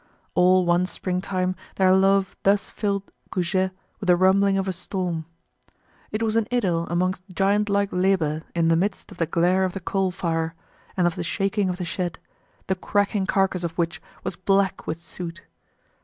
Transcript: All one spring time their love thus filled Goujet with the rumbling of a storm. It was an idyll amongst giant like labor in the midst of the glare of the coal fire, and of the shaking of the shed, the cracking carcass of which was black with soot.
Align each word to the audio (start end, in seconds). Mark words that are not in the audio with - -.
All 0.33 0.65
one 0.65 0.87
spring 0.87 1.21
time 1.21 1.55
their 1.75 1.93
love 1.93 2.35
thus 2.41 2.71
filled 2.71 3.11
Goujet 3.29 3.69
with 3.99 4.07
the 4.07 4.15
rumbling 4.15 4.57
of 4.57 4.67
a 4.67 4.73
storm. 4.73 5.25
It 6.11 6.23
was 6.23 6.35
an 6.35 6.47
idyll 6.51 6.87
amongst 6.89 7.21
giant 7.29 7.69
like 7.69 7.89
labor 7.91 8.41
in 8.55 8.69
the 8.69 8.75
midst 8.75 9.11
of 9.11 9.17
the 9.19 9.27
glare 9.27 9.63
of 9.63 9.73
the 9.73 9.79
coal 9.79 10.09
fire, 10.09 10.55
and 10.97 11.05
of 11.05 11.13
the 11.13 11.23
shaking 11.23 11.69
of 11.69 11.77
the 11.77 11.85
shed, 11.85 12.17
the 12.65 12.73
cracking 12.73 13.27
carcass 13.27 13.63
of 13.63 13.73
which 13.77 14.01
was 14.23 14.35
black 14.35 14.87
with 14.87 14.99
soot. 14.99 15.43